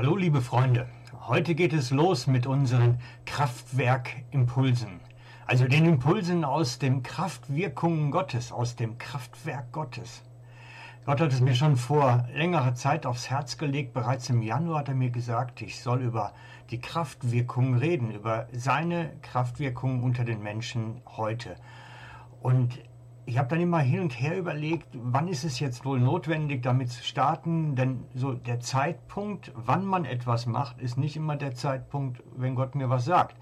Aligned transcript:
Hallo 0.00 0.14
liebe 0.14 0.40
Freunde, 0.40 0.86
heute 1.26 1.56
geht 1.56 1.72
es 1.72 1.90
los 1.90 2.28
mit 2.28 2.46
unseren 2.46 3.00
Kraftwerkimpulsen. 3.26 5.00
Also 5.44 5.66
den 5.66 5.86
Impulsen 5.86 6.44
aus 6.44 6.78
dem 6.78 7.02
Kraftwirkungen 7.02 8.12
Gottes, 8.12 8.52
aus 8.52 8.76
dem 8.76 8.96
Kraftwerk 8.98 9.72
Gottes. 9.72 10.22
Gott 11.04 11.20
hat 11.20 11.32
es 11.32 11.40
mir 11.40 11.56
schon 11.56 11.74
vor 11.74 12.28
längerer 12.32 12.76
Zeit 12.76 13.06
aufs 13.06 13.28
Herz 13.28 13.58
gelegt. 13.58 13.92
Bereits 13.92 14.30
im 14.30 14.40
Januar 14.40 14.78
hat 14.78 14.88
er 14.88 14.94
mir 14.94 15.10
gesagt, 15.10 15.62
ich 15.62 15.80
soll 15.80 16.00
über 16.02 16.32
die 16.70 16.80
Kraftwirkungen 16.80 17.76
reden, 17.76 18.12
über 18.12 18.46
seine 18.52 19.10
Kraftwirkungen 19.22 20.04
unter 20.04 20.22
den 20.22 20.44
Menschen 20.44 21.02
heute. 21.16 21.56
Und 22.40 22.78
ich 23.28 23.36
habe 23.36 23.48
dann 23.48 23.60
immer 23.60 23.80
hin 23.80 24.00
und 24.00 24.18
her 24.18 24.38
überlegt, 24.38 24.88
wann 24.94 25.28
ist 25.28 25.44
es 25.44 25.60
jetzt 25.60 25.84
wohl 25.84 26.00
notwendig, 26.00 26.62
damit 26.62 26.90
zu 26.90 27.04
starten? 27.04 27.76
Denn 27.76 28.04
so 28.14 28.32
der 28.32 28.58
Zeitpunkt, 28.60 29.52
wann 29.54 29.84
man 29.84 30.06
etwas 30.06 30.46
macht, 30.46 30.80
ist 30.80 30.96
nicht 30.96 31.14
immer 31.14 31.36
der 31.36 31.54
Zeitpunkt, 31.54 32.22
wenn 32.38 32.54
Gott 32.54 32.74
mir 32.74 32.88
was 32.88 33.04
sagt. 33.04 33.36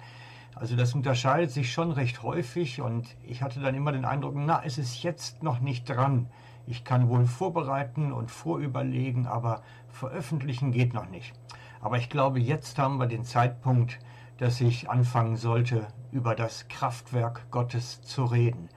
Also 0.56 0.74
das 0.74 0.92
unterscheidet 0.92 1.52
sich 1.52 1.72
schon 1.72 1.92
recht 1.92 2.24
häufig 2.24 2.80
und 2.80 3.16
ich 3.22 3.42
hatte 3.42 3.60
dann 3.60 3.76
immer 3.76 3.92
den 3.92 4.04
Eindruck, 4.04 4.34
na, 4.36 4.60
es 4.64 4.76
ist 4.76 5.04
jetzt 5.04 5.44
noch 5.44 5.60
nicht 5.60 5.88
dran. 5.88 6.26
Ich 6.66 6.82
kann 6.82 7.08
wohl 7.08 7.24
vorbereiten 7.24 8.10
und 8.10 8.32
vorüberlegen, 8.32 9.28
aber 9.28 9.62
veröffentlichen 9.88 10.72
geht 10.72 10.94
noch 10.94 11.08
nicht. 11.08 11.32
Aber 11.80 11.96
ich 11.96 12.10
glaube, 12.10 12.40
jetzt 12.40 12.76
haben 12.80 12.98
wir 12.98 13.06
den 13.06 13.22
Zeitpunkt, 13.22 14.00
dass 14.38 14.60
ich 14.60 14.90
anfangen 14.90 15.36
sollte, 15.36 15.86
über 16.10 16.34
das 16.34 16.66
Kraftwerk 16.66 17.52
Gottes 17.52 18.02
zu 18.02 18.24
reden 18.24 18.68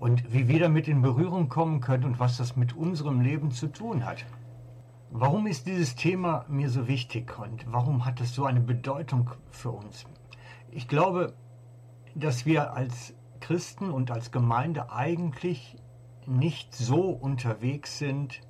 und 0.00 0.32
wie 0.32 0.48
wir 0.48 0.58
damit 0.58 0.88
in 0.88 1.02
Berührung 1.02 1.48
kommen 1.50 1.80
können 1.80 2.04
und 2.04 2.18
was 2.18 2.38
das 2.38 2.56
mit 2.56 2.74
unserem 2.74 3.20
Leben 3.20 3.50
zu 3.50 3.68
tun 3.68 4.06
hat. 4.06 4.24
Warum 5.10 5.46
ist 5.46 5.66
dieses 5.66 5.94
Thema 5.94 6.46
mir 6.48 6.70
so 6.70 6.88
wichtig 6.88 7.38
und 7.38 7.70
warum 7.70 8.06
hat 8.06 8.20
es 8.20 8.34
so 8.34 8.46
eine 8.46 8.60
Bedeutung 8.60 9.30
für 9.50 9.70
uns? 9.70 10.06
Ich 10.70 10.88
glaube, 10.88 11.34
dass 12.14 12.46
wir 12.46 12.72
als 12.72 13.14
Christen 13.40 13.90
und 13.90 14.10
als 14.10 14.30
Gemeinde 14.30 14.90
eigentlich 14.90 15.76
nicht 16.26 16.74
so 16.74 17.10
unterwegs 17.10 17.98
sind, 17.98 18.40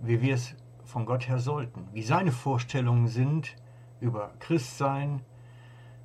wie 0.00 0.22
wir 0.22 0.34
es 0.34 0.54
von 0.84 1.04
Gott 1.04 1.28
her 1.28 1.40
sollten, 1.40 1.88
wie 1.92 2.02
seine 2.02 2.32
Vorstellungen 2.32 3.08
sind 3.08 3.54
über 4.00 4.32
Christsein, 4.38 5.20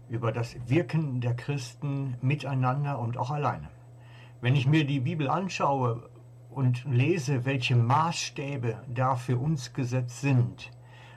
über 0.10 0.34
das 0.34 0.58
Wirken 0.68 1.22
der 1.22 1.36
Christen 1.36 2.18
miteinander 2.22 3.00
und 3.00 3.18
auch 3.18 3.32
alleine. 3.32 3.70
Wenn 4.42 4.56
ich 4.56 4.68
mir 4.68 4.86
die 4.86 5.00
Bibel 5.00 5.30
anschaue 5.30 6.10
und 6.50 6.86
lese, 6.86 7.46
welche 7.46 7.76
Maßstäbe 7.76 8.82
da 8.88 9.16
für 9.16 9.38
uns 9.38 9.74
gesetzt 9.74 10.22
sind, 10.22 10.72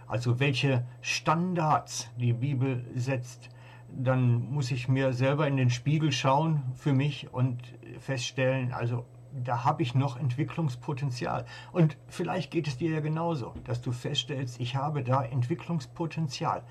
also 0.07 0.41
welche 0.41 0.87
Standards 1.01 2.11
die 2.17 2.33
Bibel 2.33 2.85
setzt, 2.95 3.51
dann 3.91 4.51
muss 4.51 4.71
ich 4.71 4.89
mir 4.89 5.13
selber 5.13 5.47
in 5.47 5.57
den 5.57 5.71
Spiegel 5.71 6.13
schauen 6.13 6.63
für 6.75 6.93
mich 6.93 7.33
und 7.33 7.63
feststellen, 7.99 8.73
also 8.73 9.05
da 9.33 9.65
habe 9.65 9.83
ich 9.83 9.95
noch 9.95 10.19
Entwicklungspotenzial. 10.19 11.45
Und 11.73 11.97
vielleicht 12.09 12.51
geht 12.51 12.67
es 12.67 12.79
dir 12.79 12.91
ja 12.91 13.01
genauso, 13.01 13.55
dass 13.65 13.83
du 13.83 13.93
feststellst, 13.93 14.61
ich 14.61 14.77
habe 14.77 15.03
da 15.03 15.23
Entwicklungspotenzial. 15.23 16.63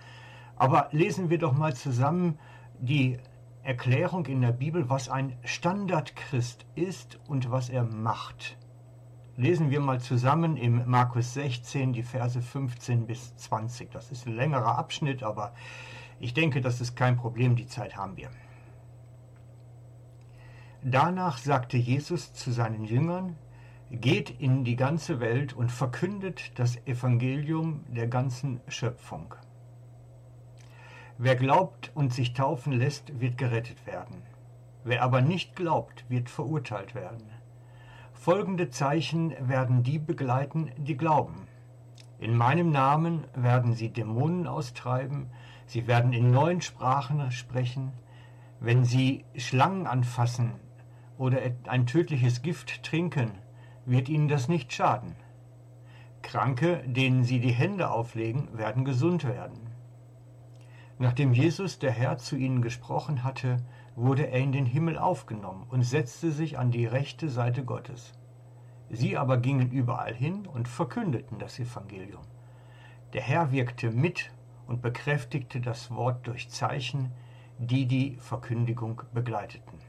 Aber 0.55 0.89
lesen 0.91 1.29
wir 1.29 1.37
doch 1.37 1.53
mal 1.53 1.75
zusammen 1.75 2.39
die 2.79 3.17
Erklärung 3.67 4.25
in 4.27 4.39
der 4.39 4.53
Bibel, 4.53 4.89
was 4.89 5.09
ein 5.09 5.35
Standardchrist 5.43 6.65
ist 6.75 7.19
und 7.27 7.51
was 7.51 7.67
er 7.67 7.83
macht. 7.83 8.57
Lesen 9.35 9.71
wir 9.71 9.81
mal 9.81 9.99
zusammen 9.99 10.55
im 10.55 10.89
Markus 10.89 11.33
16 11.33 11.91
die 11.91 12.03
Verse 12.03 12.41
15 12.41 13.05
bis 13.05 13.35
20. 13.35 13.91
Das 13.91 14.09
ist 14.09 14.25
ein 14.25 14.37
längerer 14.37 14.77
Abschnitt, 14.77 15.21
aber 15.21 15.53
ich 16.21 16.33
denke, 16.33 16.61
das 16.61 16.79
ist 16.79 16.95
kein 16.95 17.17
Problem, 17.17 17.57
die 17.57 17.67
Zeit 17.67 17.97
haben 17.97 18.15
wir. 18.15 18.29
Danach 20.81 21.37
sagte 21.37 21.75
Jesus 21.75 22.31
zu 22.31 22.53
seinen 22.53 22.85
Jüngern, 22.85 23.35
Geht 23.91 24.29
in 24.41 24.63
die 24.63 24.75
ganze 24.77 25.19
Welt 25.19 25.53
und 25.53 25.71
verkündet 25.73 26.51
das 26.55 26.77
Evangelium 26.85 27.83
der 27.87 28.07
ganzen 28.07 28.59
Schöpfung. 28.67 29.33
Wer 31.19 31.35
glaubt 31.35 31.91
und 31.95 32.13
sich 32.13 32.33
taufen 32.33 32.73
lässt, 32.73 33.19
wird 33.19 33.39
gerettet 33.39 33.87
werden. 33.87 34.21
Wer 34.83 35.01
aber 35.01 35.21
nicht 35.21 35.55
glaubt, 35.55 36.05
wird 36.09 36.29
verurteilt 36.29 36.93
werden. 36.93 37.23
Folgende 38.13 38.69
Zeichen 38.69 39.33
werden 39.39 39.81
die 39.81 39.97
begleiten, 39.97 40.71
die 40.77 40.95
glauben. 40.95 41.47
In 42.19 42.35
meinem 42.35 42.71
Namen 42.71 43.23
werden 43.35 43.73
sie 43.73 43.89
Dämonen 43.89 44.47
austreiben, 44.47 45.29
sie 45.65 45.87
werden 45.87 46.13
in 46.13 46.31
neuen 46.31 46.61
Sprachen 46.61 47.31
sprechen, 47.31 47.93
wenn 48.59 48.85
sie 48.85 49.25
Schlangen 49.35 49.87
anfassen 49.87 50.53
oder 51.17 51.39
ein 51.67 51.85
tödliches 51.87 52.43
Gift 52.43 52.83
trinken, 52.83 53.31
wird 53.85 54.07
ihnen 54.09 54.27
das 54.27 54.49
nicht 54.49 54.71
schaden. 54.71 55.15
Kranke, 56.21 56.83
denen 56.85 57.23
sie 57.23 57.39
die 57.39 57.51
Hände 57.51 57.89
auflegen, 57.89 58.55
werden 58.57 58.85
gesund 58.85 59.23
werden. 59.23 59.66
Nachdem 60.99 61.33
Jesus 61.33 61.77
der 61.77 61.91
Herr 61.91 62.17
zu 62.17 62.35
ihnen 62.35 62.61
gesprochen 62.61 63.23
hatte, 63.23 63.57
wurde 63.95 64.27
er 64.27 64.39
in 64.39 64.51
den 64.51 64.65
Himmel 64.65 64.97
aufgenommen 64.97 65.65
und 65.69 65.83
setzte 65.83 66.31
sich 66.31 66.57
an 66.57 66.71
die 66.71 66.85
rechte 66.85 67.29
Seite 67.29 67.63
Gottes. 67.63 68.13
Sie 68.89 69.17
aber 69.17 69.37
gingen 69.37 69.71
überall 69.71 70.13
hin 70.13 70.47
und 70.47 70.67
verkündeten 70.67 71.39
das 71.39 71.59
Evangelium. 71.59 72.23
Der 73.13 73.21
Herr 73.21 73.51
wirkte 73.51 73.91
mit 73.91 74.31
und 74.65 74.81
bekräftigte 74.81 75.61
das 75.61 75.91
Wort 75.91 76.25
durch 76.25 76.49
Zeichen, 76.49 77.11
die 77.59 77.85
die 77.85 78.17
Verkündigung 78.17 79.01
begleiteten. 79.13 79.79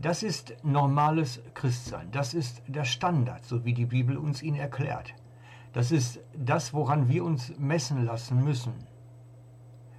Das 0.00 0.22
ist 0.22 0.56
normales 0.62 1.42
Christsein, 1.54 2.10
das 2.10 2.34
ist 2.34 2.62
der 2.66 2.84
Standard, 2.84 3.44
so 3.44 3.64
wie 3.64 3.72
die 3.74 3.86
Bibel 3.86 4.16
uns 4.16 4.42
ihn 4.42 4.54
erklärt. 4.54 5.14
Das 5.76 5.92
ist 5.92 6.20
das, 6.34 6.72
woran 6.72 7.06
wir 7.10 7.22
uns 7.22 7.52
messen 7.58 8.06
lassen 8.06 8.42
müssen. 8.42 8.72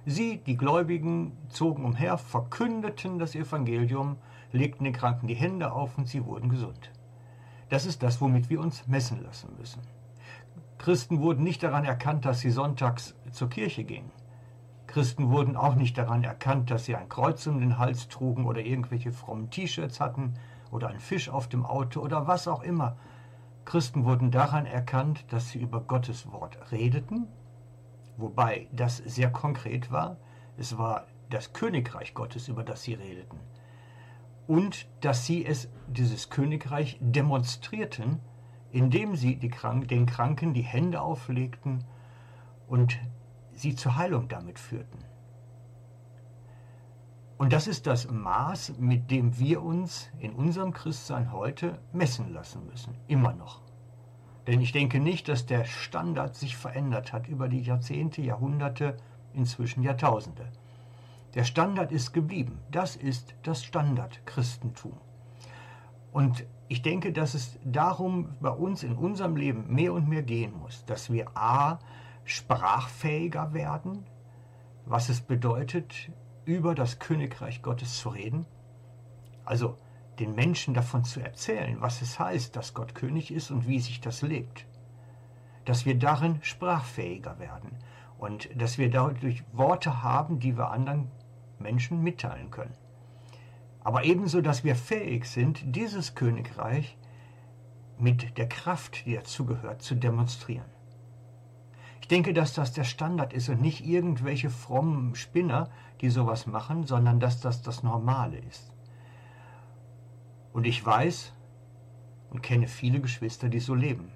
Sie, 0.06 0.38
die 0.38 0.56
Gläubigen, 0.56 1.38
zogen 1.50 1.84
umher, 1.84 2.18
verkündeten 2.18 3.20
das 3.20 3.36
Evangelium, 3.36 4.16
legten 4.50 4.82
den 4.82 4.92
Kranken 4.92 5.28
die 5.28 5.36
Hände 5.36 5.70
auf 5.70 5.96
und 5.96 6.08
sie 6.08 6.24
wurden 6.24 6.48
gesund. 6.48 6.90
Das 7.68 7.86
ist 7.86 8.02
das, 8.02 8.20
womit 8.20 8.50
wir 8.50 8.58
uns 8.58 8.88
messen 8.88 9.22
lassen 9.22 9.50
müssen. 9.56 9.82
Christen 10.78 11.20
wurden 11.20 11.44
nicht 11.44 11.62
daran 11.62 11.84
erkannt, 11.84 12.24
dass 12.24 12.40
sie 12.40 12.50
sonntags 12.50 13.14
zur 13.30 13.48
Kirche 13.48 13.84
gingen. 13.84 14.10
Christen 14.88 15.30
wurden 15.30 15.54
auch 15.54 15.76
nicht 15.76 15.96
daran 15.96 16.24
erkannt, 16.24 16.72
dass 16.72 16.86
sie 16.86 16.96
ein 16.96 17.08
Kreuz 17.08 17.46
um 17.46 17.60
den 17.60 17.78
Hals 17.78 18.08
trugen 18.08 18.46
oder 18.46 18.62
irgendwelche 18.62 19.12
frommen 19.12 19.50
T-Shirts 19.50 20.00
hatten 20.00 20.34
oder 20.72 20.88
einen 20.88 20.98
Fisch 20.98 21.28
auf 21.28 21.46
dem 21.46 21.64
Auto 21.64 22.00
oder 22.00 22.26
was 22.26 22.48
auch 22.48 22.64
immer. 22.64 22.96
Christen 23.68 24.06
wurden 24.06 24.30
daran 24.30 24.64
erkannt, 24.64 25.26
dass 25.28 25.50
sie 25.50 25.58
über 25.58 25.82
Gottes 25.82 26.32
Wort 26.32 26.72
redeten, 26.72 27.26
wobei 28.16 28.66
das 28.72 28.96
sehr 28.96 29.30
konkret 29.30 29.92
war. 29.92 30.16
Es 30.56 30.78
war 30.78 31.06
das 31.28 31.52
Königreich 31.52 32.14
Gottes, 32.14 32.48
über 32.48 32.64
das 32.64 32.84
sie 32.84 32.94
redeten. 32.94 33.38
Und 34.46 34.88
dass 35.02 35.26
sie 35.26 35.44
es, 35.44 35.68
dieses 35.86 36.30
Königreich, 36.30 36.96
demonstrierten, 37.02 38.20
indem 38.72 39.16
sie 39.16 39.38
Krank 39.50 39.88
den 39.88 40.06
Kranken 40.06 40.54
die 40.54 40.62
Hände 40.62 41.02
auflegten 41.02 41.84
und 42.68 42.98
sie 43.52 43.74
zur 43.74 43.96
Heilung 43.96 44.28
damit 44.28 44.58
führten. 44.58 45.04
Und 47.38 47.52
das 47.52 47.68
ist 47.68 47.86
das 47.86 48.10
Maß, 48.10 48.74
mit 48.78 49.12
dem 49.12 49.38
wir 49.38 49.62
uns 49.62 50.10
in 50.18 50.32
unserem 50.32 50.72
Christsein 50.72 51.32
heute 51.32 51.78
messen 51.92 52.32
lassen 52.32 52.66
müssen. 52.66 52.94
Immer 53.06 53.32
noch. 53.32 53.62
Denn 54.48 54.60
ich 54.60 54.72
denke 54.72 54.98
nicht, 54.98 55.28
dass 55.28 55.46
der 55.46 55.64
Standard 55.64 56.34
sich 56.34 56.56
verändert 56.56 57.12
hat 57.12 57.28
über 57.28 57.48
die 57.48 57.60
Jahrzehnte, 57.60 58.22
Jahrhunderte, 58.22 58.96
inzwischen 59.34 59.84
Jahrtausende. 59.84 60.46
Der 61.34 61.44
Standard 61.44 61.92
ist 61.92 62.12
geblieben. 62.12 62.58
Das 62.72 62.96
ist 62.96 63.34
das 63.44 63.62
Standard-Christentum. 63.62 64.94
Und 66.10 66.44
ich 66.66 66.82
denke, 66.82 67.12
dass 67.12 67.34
es 67.34 67.56
darum 67.64 68.30
bei 68.40 68.50
uns 68.50 68.82
in 68.82 68.96
unserem 68.96 69.36
Leben 69.36 69.72
mehr 69.72 69.92
und 69.92 70.08
mehr 70.08 70.22
gehen 70.22 70.58
muss, 70.58 70.84
dass 70.86 71.12
wir 71.12 71.36
a. 71.36 71.78
sprachfähiger 72.24 73.52
werden, 73.54 74.04
was 74.86 75.08
es 75.08 75.20
bedeutet, 75.20 76.10
über 76.48 76.74
das 76.74 76.98
Königreich 76.98 77.60
Gottes 77.60 77.98
zu 77.98 78.08
reden, 78.08 78.46
also 79.44 79.76
den 80.18 80.34
Menschen 80.34 80.72
davon 80.72 81.04
zu 81.04 81.20
erzählen, 81.20 81.76
was 81.80 82.00
es 82.00 82.18
heißt, 82.18 82.56
dass 82.56 82.72
Gott 82.72 82.94
König 82.94 83.30
ist 83.30 83.50
und 83.50 83.68
wie 83.68 83.78
sich 83.80 84.00
das 84.00 84.22
lebt. 84.22 84.64
Dass 85.66 85.84
wir 85.84 85.98
darin 85.98 86.38
sprachfähiger 86.40 87.38
werden 87.38 87.76
und 88.16 88.48
dass 88.58 88.78
wir 88.78 88.90
dadurch 88.90 89.44
Worte 89.52 90.02
haben, 90.02 90.40
die 90.40 90.56
wir 90.56 90.70
anderen 90.70 91.10
Menschen 91.58 92.02
mitteilen 92.02 92.50
können. 92.50 92.74
Aber 93.80 94.04
ebenso, 94.04 94.40
dass 94.40 94.64
wir 94.64 94.74
fähig 94.74 95.26
sind, 95.26 95.76
dieses 95.76 96.14
Königreich 96.14 96.96
mit 97.98 98.38
der 98.38 98.48
Kraft, 98.48 99.04
die 99.04 99.16
dazugehört, 99.16 99.82
zu 99.82 99.94
demonstrieren. 99.94 100.77
Ich 102.08 102.16
denke, 102.16 102.32
dass 102.32 102.54
das 102.54 102.72
der 102.72 102.84
Standard 102.84 103.34
ist 103.34 103.50
und 103.50 103.60
nicht 103.60 103.84
irgendwelche 103.84 104.48
frommen 104.48 105.14
Spinner, 105.14 105.68
die 106.00 106.08
sowas 106.08 106.46
machen, 106.46 106.86
sondern 106.86 107.20
dass 107.20 107.42
das 107.42 107.60
das 107.60 107.82
Normale 107.82 108.38
ist. 108.38 108.72
Und 110.54 110.64
ich 110.66 110.86
weiß 110.86 111.34
und 112.30 112.42
kenne 112.42 112.66
viele 112.66 113.02
Geschwister, 113.02 113.50
die 113.50 113.60
so 113.60 113.74
leben. 113.74 114.10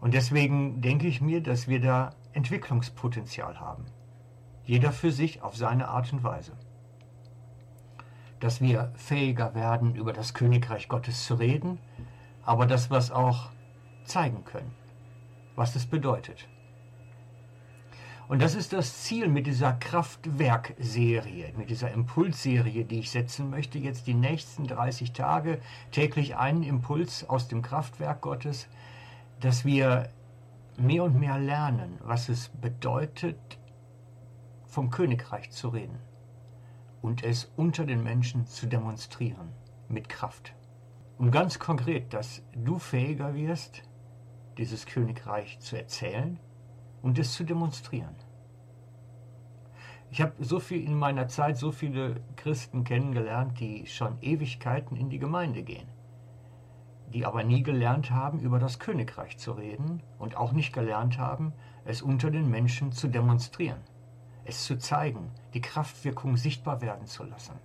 Und 0.00 0.14
deswegen 0.14 0.80
denke 0.80 1.06
ich 1.06 1.20
mir, 1.20 1.42
dass 1.42 1.68
wir 1.68 1.82
da 1.82 2.14
Entwicklungspotenzial 2.32 3.60
haben. 3.60 3.84
Jeder 4.64 4.90
für 4.90 5.12
sich 5.12 5.42
auf 5.42 5.58
seine 5.58 5.88
Art 5.88 6.14
und 6.14 6.24
Weise. 6.24 6.52
Dass 8.40 8.62
wir 8.62 8.90
fähiger 8.94 9.54
werden, 9.54 9.94
über 9.96 10.14
das 10.14 10.32
Königreich 10.32 10.88
Gottes 10.88 11.26
zu 11.26 11.34
reden, 11.34 11.78
aber 12.42 12.64
dass 12.64 12.88
wir 12.88 12.96
es 12.96 13.10
auch 13.10 13.50
zeigen 14.06 14.46
können, 14.46 14.72
was 15.56 15.76
es 15.76 15.84
bedeutet. 15.84 16.48
Und 18.26 18.40
das 18.40 18.54
ist 18.54 18.72
das 18.72 19.02
Ziel 19.02 19.28
mit 19.28 19.46
dieser 19.46 19.74
Kraftwerkserie, 19.74 21.52
mit 21.56 21.68
dieser 21.68 21.90
Impulsserie, 21.90 22.84
die 22.84 23.00
ich 23.00 23.10
setzen 23.10 23.50
möchte. 23.50 23.78
Jetzt 23.78 24.06
die 24.06 24.14
nächsten 24.14 24.66
30 24.66 25.12
Tage 25.12 25.60
täglich 25.90 26.36
einen 26.36 26.62
Impuls 26.62 27.28
aus 27.28 27.48
dem 27.48 27.60
Kraftwerk 27.60 28.22
Gottes, 28.22 28.66
dass 29.40 29.66
wir 29.66 30.08
mehr 30.78 31.04
und 31.04 31.20
mehr 31.20 31.38
lernen, 31.38 31.98
was 32.02 32.30
es 32.30 32.48
bedeutet, 32.48 33.58
vom 34.66 34.90
Königreich 34.90 35.50
zu 35.50 35.68
reden 35.68 35.98
und 37.02 37.22
es 37.22 37.52
unter 37.56 37.84
den 37.84 38.02
Menschen 38.02 38.46
zu 38.46 38.66
demonstrieren 38.66 39.52
mit 39.88 40.08
Kraft. 40.08 40.54
Und 41.18 41.30
ganz 41.30 41.58
konkret, 41.58 42.14
dass 42.14 42.42
du 42.56 42.78
fähiger 42.78 43.34
wirst, 43.34 43.82
dieses 44.56 44.86
Königreich 44.86 45.60
zu 45.60 45.76
erzählen 45.76 46.40
und 47.04 47.18
es 47.18 47.34
zu 47.34 47.44
demonstrieren. 47.44 48.16
Ich 50.10 50.22
habe 50.22 50.32
so 50.40 50.58
viel 50.58 50.82
in 50.82 50.98
meiner 50.98 51.28
Zeit, 51.28 51.58
so 51.58 51.70
viele 51.70 52.22
Christen 52.36 52.82
kennengelernt, 52.82 53.60
die 53.60 53.86
schon 53.86 54.16
Ewigkeiten 54.22 54.96
in 54.96 55.10
die 55.10 55.18
Gemeinde 55.18 55.62
gehen, 55.62 55.88
die 57.12 57.26
aber 57.26 57.44
nie 57.44 57.62
gelernt 57.62 58.10
haben, 58.10 58.40
über 58.40 58.58
das 58.58 58.78
Königreich 58.78 59.36
zu 59.36 59.52
reden 59.52 60.02
und 60.18 60.36
auch 60.36 60.52
nicht 60.52 60.72
gelernt 60.72 61.18
haben, 61.18 61.52
es 61.84 62.00
unter 62.00 62.30
den 62.30 62.48
Menschen 62.48 62.90
zu 62.90 63.08
demonstrieren, 63.08 63.82
es 64.46 64.64
zu 64.64 64.78
zeigen, 64.78 65.30
die 65.52 65.60
Kraftwirkung 65.60 66.38
sichtbar 66.38 66.80
werden 66.80 67.04
zu 67.04 67.24
lassen. 67.24 67.58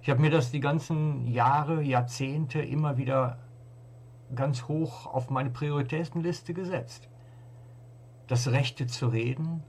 Ich 0.00 0.10
habe 0.10 0.20
mir 0.20 0.30
das 0.30 0.52
die 0.52 0.60
ganzen 0.60 1.26
Jahre, 1.26 1.82
Jahrzehnte 1.82 2.60
immer 2.60 2.98
wieder 2.98 3.40
ganz 4.32 4.68
hoch 4.68 5.06
auf 5.06 5.28
meine 5.28 5.50
Prioritätenliste 5.50 6.54
gesetzt 6.54 7.08
das 8.28 8.48
Rechte 8.48 8.86
zu 8.86 9.08
reden, 9.08 9.62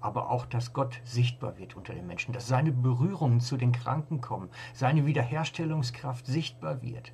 aber 0.00 0.30
auch, 0.30 0.44
dass 0.44 0.74
Gott 0.74 1.00
sichtbar 1.04 1.56
wird 1.56 1.76
unter 1.76 1.94
den 1.94 2.06
Menschen, 2.06 2.34
dass 2.34 2.46
seine 2.46 2.72
Berührungen 2.72 3.40
zu 3.40 3.56
den 3.56 3.72
Kranken 3.72 4.20
kommen, 4.20 4.50
seine 4.74 5.06
Wiederherstellungskraft 5.06 6.26
sichtbar 6.26 6.82
wird 6.82 7.12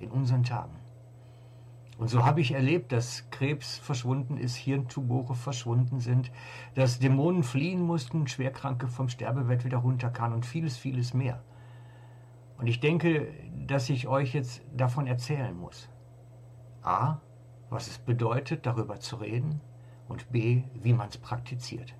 in 0.00 0.10
unseren 0.10 0.42
Tagen. 0.42 0.78
Und 1.96 2.08
so 2.08 2.26
habe 2.26 2.42
ich 2.42 2.52
erlebt, 2.52 2.92
dass 2.92 3.30
Krebs 3.30 3.78
verschwunden 3.78 4.36
ist, 4.36 4.54
Hirntumore 4.54 5.34
verschwunden 5.34 6.00
sind, 6.00 6.30
dass 6.74 6.98
Dämonen 6.98 7.42
fliehen 7.42 7.80
mussten, 7.80 8.26
Schwerkranke 8.26 8.88
vom 8.88 9.08
Sterbebett 9.08 9.64
wieder 9.64 9.78
runterkamen 9.78 10.34
und 10.34 10.44
vieles, 10.44 10.76
vieles 10.76 11.14
mehr. 11.14 11.42
Und 12.58 12.66
ich 12.66 12.80
denke, 12.80 13.32
dass 13.66 13.88
ich 13.88 14.08
euch 14.08 14.34
jetzt 14.34 14.60
davon 14.76 15.06
erzählen 15.06 15.56
muss. 15.56 15.88
A, 16.82 17.20
was 17.70 17.86
es 17.86 17.98
bedeutet, 17.98 18.66
darüber 18.66 19.00
zu 19.00 19.16
reden 19.16 19.62
und 20.08 20.30
b, 20.30 20.64
wie 20.74 20.92
man 20.92 21.08
es 21.08 21.18
praktiziert. 21.18 21.94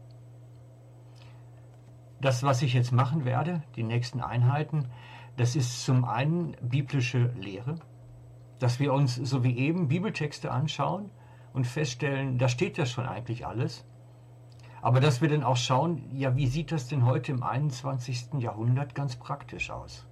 Das, 2.21 2.43
was 2.43 2.63
ich 2.63 2.75
jetzt 2.75 2.93
machen 2.93 3.25
werde, 3.25 3.63
die 3.77 3.83
nächsten 3.83 4.21
Einheiten, 4.21 4.89
das 5.37 5.55
ist 5.55 5.85
zum 5.85 6.05
einen 6.05 6.57
biblische 6.63 7.31
Lehre, 7.39 7.77
dass 8.59 8.81
wir 8.81 8.93
uns 8.93 9.17
so 9.17 9.45
wie 9.45 9.59
eben 9.59 9.89
Bibeltexte 9.89 10.51
anschauen 10.51 11.11
und 11.53 11.67
feststellen, 11.67 12.39
da 12.39 12.49
steht 12.49 12.79
ja 12.79 12.87
schon 12.87 13.07
eigentlich 13.07 13.47
alles. 13.47 13.85
Aber 14.81 15.01
dass 15.01 15.21
wir 15.21 15.29
dann 15.29 15.43
auch 15.43 15.57
schauen, 15.57 16.11
ja, 16.13 16.37
wie 16.37 16.47
sieht 16.47 16.73
das 16.73 16.87
denn 16.89 17.05
heute 17.05 17.33
im 17.33 17.43
21. 17.43 18.35
Jahrhundert 18.39 18.95
ganz 18.95 19.17
praktisch 19.17 19.71
aus? 19.71 20.07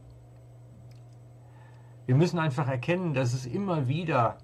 Wir 2.07 2.15
müssen 2.15 2.39
einfach 2.39 2.69
erkennen, 2.69 3.15
dass 3.15 3.33
es 3.33 3.47
immer 3.47 3.89
wieder 3.89 4.37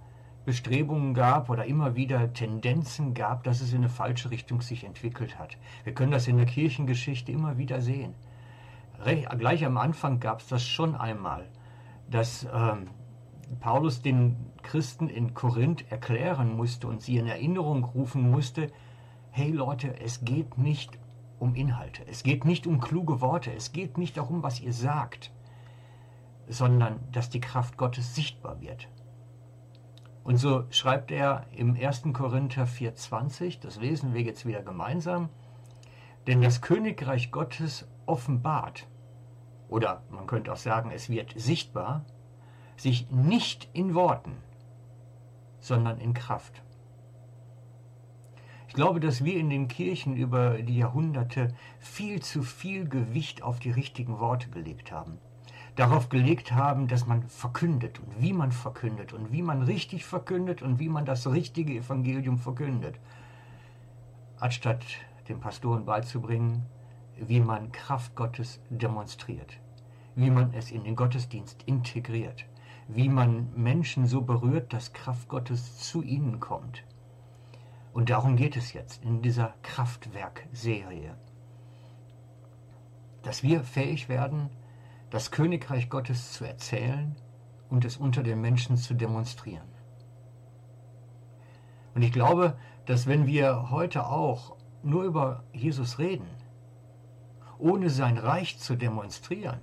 Bestrebungen 0.44 1.14
gab 1.14 1.50
oder 1.50 1.66
immer 1.66 1.96
wieder 1.96 2.32
Tendenzen 2.32 3.14
gab, 3.14 3.44
dass 3.44 3.60
es 3.60 3.72
in 3.72 3.78
eine 3.78 3.88
falsche 3.88 4.30
Richtung 4.30 4.62
sich 4.62 4.84
entwickelt 4.84 5.38
hat. 5.38 5.56
Wir 5.84 5.94
können 5.94 6.12
das 6.12 6.28
in 6.28 6.38
der 6.38 6.46
Kirchengeschichte 6.46 7.30
immer 7.30 7.58
wieder 7.58 7.80
sehen. 7.80 8.14
Gleich 9.02 9.64
am 9.64 9.76
Anfang 9.76 10.20
gab 10.20 10.40
es 10.40 10.48
das 10.48 10.64
schon 10.66 10.94
einmal, 10.94 11.46
dass 12.10 12.46
ähm, 12.52 12.88
Paulus 13.60 14.02
den 14.02 14.36
Christen 14.62 15.08
in 15.08 15.34
Korinth 15.34 15.90
erklären 15.90 16.56
musste 16.56 16.86
und 16.86 17.02
sie 17.02 17.16
in 17.16 17.26
Erinnerung 17.26 17.84
rufen 17.84 18.30
musste, 18.30 18.70
hey 19.30 19.50
Leute, 19.50 19.98
es 20.00 20.24
geht 20.24 20.58
nicht 20.58 20.98
um 21.38 21.54
Inhalte, 21.54 22.06
es 22.06 22.22
geht 22.22 22.44
nicht 22.44 22.66
um 22.66 22.80
kluge 22.80 23.20
Worte, 23.20 23.52
es 23.52 23.72
geht 23.72 23.96
nicht 23.96 24.16
darum, 24.16 24.42
was 24.42 24.60
ihr 24.60 24.72
sagt, 24.72 25.32
sondern 26.48 27.00
dass 27.12 27.30
die 27.30 27.40
Kraft 27.40 27.76
Gottes 27.76 28.14
sichtbar 28.14 28.60
wird. 28.60 28.88
Und 30.22 30.36
so 30.36 30.64
schreibt 30.70 31.10
er 31.10 31.46
im 31.52 31.74
1. 31.74 32.02
Korinther 32.12 32.66
4,20, 32.66 33.60
das 33.60 33.76
lesen 33.80 34.12
wir 34.12 34.22
jetzt 34.22 34.44
wieder 34.44 34.62
gemeinsam, 34.62 35.30
denn 36.26 36.42
das 36.42 36.60
Königreich 36.60 37.30
Gottes 37.30 37.88
offenbart, 38.06 38.86
oder 39.68 40.02
man 40.10 40.26
könnte 40.26 40.52
auch 40.52 40.58
sagen, 40.58 40.90
es 40.90 41.08
wird 41.08 41.32
sichtbar, 41.36 42.04
sich 42.76 43.10
nicht 43.10 43.70
in 43.72 43.94
Worten, 43.94 44.36
sondern 45.58 45.98
in 45.98 46.12
Kraft. 46.12 46.62
Ich 48.68 48.74
glaube, 48.74 49.00
dass 49.00 49.24
wir 49.24 49.36
in 49.36 49.50
den 49.50 49.68
Kirchen 49.68 50.16
über 50.16 50.62
die 50.62 50.76
Jahrhunderte 50.76 51.54
viel 51.78 52.20
zu 52.22 52.42
viel 52.42 52.88
Gewicht 52.88 53.42
auf 53.42 53.58
die 53.58 53.70
richtigen 53.70 54.20
Worte 54.20 54.48
gelegt 54.50 54.92
haben 54.92 55.18
darauf 55.76 56.08
gelegt 56.08 56.52
haben, 56.52 56.88
dass 56.88 57.06
man 57.06 57.28
verkündet 57.28 58.00
und 58.00 58.20
wie 58.20 58.32
man 58.32 58.52
verkündet 58.52 59.12
und 59.12 59.32
wie 59.32 59.42
man 59.42 59.62
richtig 59.62 60.04
verkündet 60.04 60.62
und 60.62 60.78
wie 60.78 60.88
man 60.88 61.04
das 61.04 61.26
richtige 61.26 61.74
Evangelium 61.74 62.38
verkündet, 62.38 62.98
anstatt 64.38 64.84
den 65.28 65.40
Pastoren 65.40 65.84
beizubringen, 65.84 66.66
wie 67.16 67.40
man 67.40 67.72
Kraft 67.72 68.14
Gottes 68.16 68.60
demonstriert, 68.70 69.58
wie 70.14 70.30
man 70.30 70.52
es 70.54 70.70
in 70.70 70.84
den 70.84 70.96
Gottesdienst 70.96 71.62
integriert, 71.64 72.46
wie 72.88 73.08
man 73.08 73.48
Menschen 73.54 74.06
so 74.06 74.22
berührt, 74.22 74.72
dass 74.72 74.92
Kraft 74.92 75.28
Gottes 75.28 75.78
zu 75.78 76.02
ihnen 76.02 76.40
kommt. 76.40 76.82
Und 77.92 78.10
darum 78.10 78.36
geht 78.36 78.56
es 78.56 78.72
jetzt 78.72 79.04
in 79.04 79.22
dieser 79.22 79.54
Kraftwerk-Serie, 79.62 81.16
dass 83.22 83.42
wir 83.42 83.62
fähig 83.62 84.08
werden, 84.08 84.48
das 85.10 85.30
Königreich 85.30 85.90
Gottes 85.90 86.32
zu 86.32 86.44
erzählen 86.44 87.16
und 87.68 87.84
es 87.84 87.96
unter 87.96 88.22
den 88.22 88.40
Menschen 88.40 88.76
zu 88.76 88.94
demonstrieren. 88.94 89.68
Und 91.94 92.02
ich 92.02 92.12
glaube, 92.12 92.56
dass 92.86 93.06
wenn 93.06 93.26
wir 93.26 93.70
heute 93.70 94.06
auch 94.06 94.56
nur 94.82 95.04
über 95.04 95.44
Jesus 95.52 95.98
reden, 95.98 96.28
ohne 97.58 97.90
sein 97.90 98.16
Reich 98.16 98.58
zu 98.58 98.76
demonstrieren, 98.76 99.60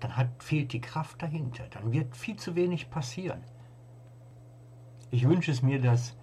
dann 0.00 0.16
hat, 0.16 0.42
fehlt 0.42 0.72
die 0.72 0.80
Kraft 0.80 1.22
dahinter. 1.22 1.64
Dann 1.70 1.92
wird 1.92 2.16
viel 2.16 2.36
zu 2.36 2.54
wenig 2.54 2.90
passieren. 2.90 3.42
Ich 5.10 5.28
wünsche 5.28 5.50
es 5.50 5.62
mir, 5.62 5.80
dass 5.80 6.16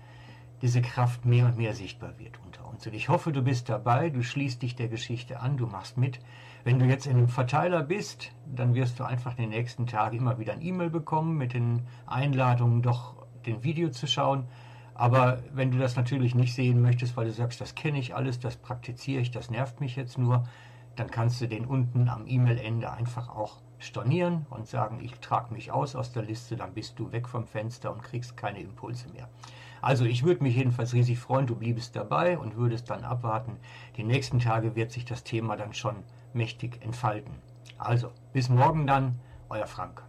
diese 0.62 0.82
Kraft 0.82 1.26
mehr 1.26 1.46
und 1.46 1.58
mehr 1.58 1.74
sichtbar 1.74 2.18
wird 2.18 2.40
unter 2.46 2.68
uns. 2.68 2.86
Und 2.86 2.94
ich 2.94 3.10
hoffe, 3.10 3.32
du 3.32 3.42
bist 3.42 3.70
dabei, 3.70 4.10
du 4.10 4.24
schließt 4.24 4.62
dich 4.62 4.76
der 4.76 4.88
Geschichte 4.88 5.40
an, 5.40 5.58
du 5.58 5.68
machst 5.68 5.98
mit. 5.98 6.20
Wenn 6.64 6.80
du 6.80 6.86
jetzt 6.86 7.06
in 7.06 7.18
einem 7.18 7.28
Verteiler 7.28 7.84
bist, 7.84 8.32
dann 8.46 8.74
wirst 8.74 9.00
du 9.00 9.04
einfach 9.04 9.34
den 9.34 9.50
nächsten 9.50 9.86
Tagen 9.88 10.18
immer 10.18 10.40
wieder 10.40 10.54
ein 10.54 10.62
E-Mail 10.62 10.90
bekommen 10.90 11.38
mit 11.38 11.54
den 11.54 11.84
Einladungen, 12.08 12.82
doch 12.82 13.26
den 13.46 13.64
Video 13.64 13.90
zu 13.90 14.08
schauen. 14.08 14.48
Aber 14.94 15.44
wenn 15.54 15.72
du 15.72 15.78
das 15.78 15.96
natürlich 15.96 16.36
nicht 16.36 16.56
sehen 16.56 16.82
möchtest, 16.82 17.18
weil 17.18 17.26
du 17.26 17.34
sagst, 17.34 17.60
das 17.60 17.76
kenne 17.76 18.00
ich 18.00 18.16
alles, 18.16 18.40
das 18.40 18.56
praktiziere 18.56 19.22
ich, 19.22 19.30
das 19.30 19.52
nervt 19.52 19.82
mich 19.82 19.96
jetzt 19.96 20.18
nur, 20.18 20.48
dann 20.96 21.12
kannst 21.12 21.42
du 21.42 21.48
den 21.48 21.66
unten 21.66 22.08
am 22.08 22.26
E-Mail-Ende 22.26 22.92
einfach 22.92 23.30
auch 23.30 23.62
stornieren 23.78 24.46
und 24.50 24.68
sagen, 24.68 25.00
ich 25.02 25.20
trage 25.20 25.54
mich 25.54 25.72
aus 25.72 25.96
aus 25.96 26.14
der 26.14 26.24
Liste, 26.24 26.56
dann 26.56 26.74
bist 26.74 26.98
du 26.98 27.12
weg 27.12 27.28
vom 27.28 27.46
Fenster 27.46 27.92
und 27.92 28.02
kriegst 28.02 28.38
keine 28.38 28.62
Impulse 28.62 29.10
mehr. 29.10 29.30
Also 29.86 30.04
ich 30.04 30.24
würde 30.24 30.42
mich 30.42 30.56
jedenfalls 30.56 30.96
riesig 30.96 31.20
freuen, 31.20 31.46
du 31.46 31.56
bliebest 31.56 31.96
dabei 31.96 32.40
und 32.40 32.56
würdest 32.56 32.90
dann 32.90 33.04
abwarten. 33.04 33.58
Die 33.98 34.04
nächsten 34.04 34.40
Tage 34.40 34.76
wird 34.76 34.92
sich 34.92 35.06
das 35.06 35.24
Thema 35.24 35.58
dann 35.58 35.76
schon 35.76 35.98
mächtig 36.34 36.82
entfalten. 36.82 37.36
Also, 37.78 38.10
bis 38.34 38.50
morgen 38.50 38.88
dann, 38.88 39.20
euer 39.48 39.68
Frank. 39.68 40.02